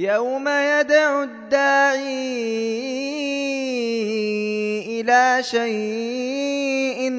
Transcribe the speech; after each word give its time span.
يوم 0.00 0.48
يدعو 0.48 1.22
الداعي 1.22 2.00
إلى 5.00 5.42
شيء 5.42 7.10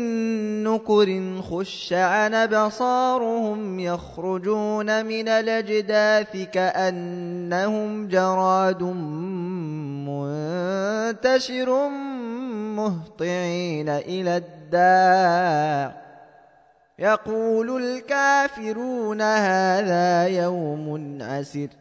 نكر 0.63 1.41
خش 1.41 1.94
عن 1.94 2.48
بصارهم 2.48 3.80
يخرجون 3.80 5.05
من 5.05 5.27
الأجداث 5.27 6.38
كأنهم 6.54 8.07
جراد 8.07 8.84
منتشر 11.13 11.90
مهطعين 12.76 13.90
إلى 13.90 14.38
الداع. 14.38 16.01
يقول 16.99 17.84
الكافرون 17.84 19.21
هذا 19.21 20.27
يوم 20.27 21.18
عسر. 21.21 21.80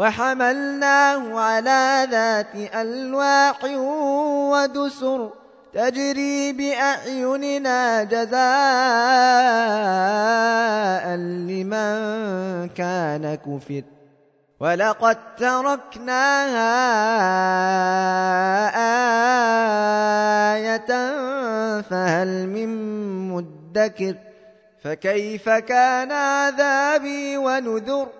وحملناه 0.00 1.40
على 1.40 2.08
ذات 2.10 2.54
ألواح 2.74 3.64
ودسر 4.52 5.30
تجري 5.74 6.52
بأعيننا 6.52 8.02
جزاء 8.04 8.40
لمن 11.48 12.68
كان 12.68 13.34
كفر. 13.34 13.82
ولقد 14.60 15.16
تركناها 15.36 16.72
آية 20.56 20.90
فهل 21.80 22.48
من 22.48 22.68
مدكر. 23.28 24.14
فكيف 24.84 25.48
كان 25.48 26.12
عذابي 26.12 27.36
ونذر؟ 27.36 28.19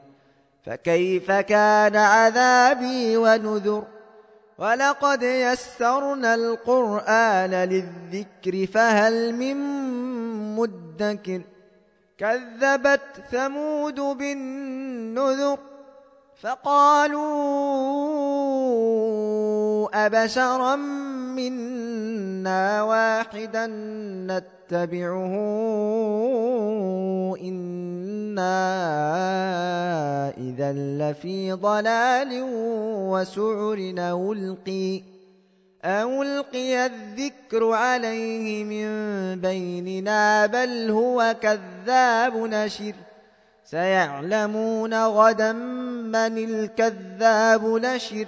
فكيف 0.65 1.31
كان 1.31 1.95
عذابي 1.95 3.17
ونذر؟ 3.17 3.83
ولقد 4.57 5.23
يسرنا 5.23 6.35
القرآن 6.35 7.51
للذكر 7.51 8.67
فهل 8.73 9.35
من 9.35 9.57
مدكر؟ 10.55 11.41
كذبت 12.17 13.23
ثمود 13.31 13.99
بالنذر 13.99 15.57
فقالوا 16.41 17.25
أبشرا 20.05 20.75
منا 21.35 22.83
واحدا 22.83 23.65
نتبعه 24.71 25.33
إنا 27.41 28.57
إذا 30.37 30.71
لفي 30.73 31.51
ضلال 31.51 32.29
وسعر 33.11 33.93
ألقي 33.97 35.01
ألقي 35.85 36.85
الذكر 36.85 37.71
عليه 37.71 38.63
من 38.63 38.87
بيننا 39.41 40.45
بل 40.45 40.91
هو 40.91 41.35
كذاب 41.41 42.37
نشر. 42.37 42.93
سيعلمون 43.65 44.93
غدا 44.93 45.51
من 45.51 46.37
الكذاب 46.37 47.65
نشر. 47.65 48.27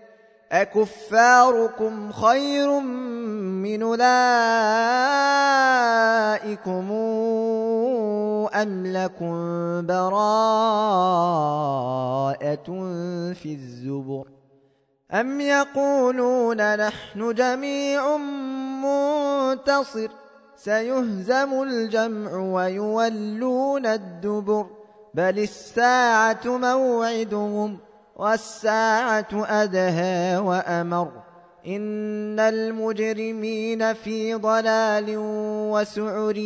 أكفاركم 0.51 2.11
خير 2.11 2.79
من 2.79 3.83
أولئكم 3.83 4.11
أم 8.55 8.87
لكم 8.87 9.33
براءة 9.85 10.11
في 13.33 13.53
الزبر 13.53 14.27
أم 15.13 15.41
يقولون 15.41 16.75
نحن 16.75 17.33
جميع 17.33 18.17
منتصر 18.83 20.09
سيهزم 20.55 21.63
الجمع 21.63 22.33
ويولون 22.33 23.85
الدبر 23.85 24.65
بل 25.13 25.39
الساعة 25.39 26.41
موعدهم 26.45 27.77
والساعة 28.21 29.27
أدهى 29.33 30.37
وأمر. 30.37 31.11
إن 31.67 32.39
المجرمين 32.39 33.93
في 33.93 34.33
ضلال 34.33 35.05
وسعر 35.71 36.37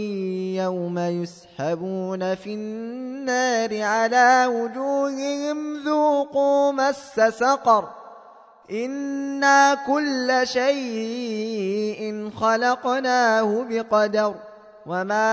يوم 0.55 0.99
يسحبون 0.99 2.35
في 2.35 2.53
النار 2.53 3.81
على 3.81 4.45
وجوههم 4.49 5.83
ذوقوا 5.85 6.71
مس 6.71 7.19
سقر. 7.29 7.89
إنا 8.71 9.77
كل 9.87 10.41
شيء 10.43 12.29
خلقناه 12.39 13.65
بقدر. 13.69 14.33
وما 14.85 15.25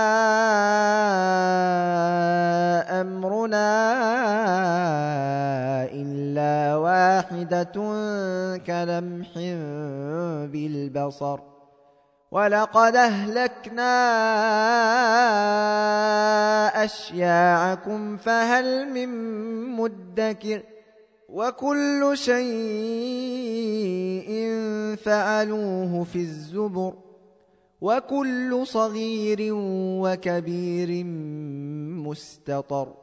واحدة 7.43 8.57
كلمح 8.57 9.29
بالبصر 10.51 11.39
ولقد 12.31 12.95
أهلكنا 12.95 13.93
أشياعكم 16.83 18.17
فهل 18.17 18.89
من 18.89 19.09
مدكر 19.75 20.61
وكل 21.29 22.11
شيء 22.13 22.43
فعلوه 24.95 26.03
في 26.03 26.15
الزبر 26.15 26.93
وكل 27.81 28.67
صغير 28.67 29.49
وكبير 30.01 31.03
مستطر 32.07 33.02